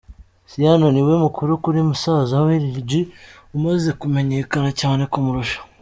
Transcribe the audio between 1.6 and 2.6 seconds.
kuri musaza we,